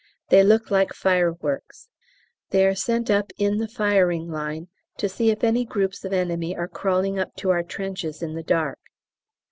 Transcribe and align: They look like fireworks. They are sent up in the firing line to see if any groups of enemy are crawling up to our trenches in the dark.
They 0.29 0.41
look 0.41 0.71
like 0.71 0.95
fireworks. 0.95 1.87
They 2.49 2.65
are 2.65 2.73
sent 2.73 3.11
up 3.11 3.31
in 3.37 3.59
the 3.59 3.67
firing 3.67 4.31
line 4.31 4.67
to 4.97 5.07
see 5.07 5.29
if 5.29 5.43
any 5.43 5.63
groups 5.63 6.03
of 6.03 6.11
enemy 6.11 6.57
are 6.57 6.67
crawling 6.67 7.19
up 7.19 7.35
to 7.35 7.51
our 7.51 7.61
trenches 7.61 8.23
in 8.23 8.33
the 8.33 8.41
dark. 8.41 8.79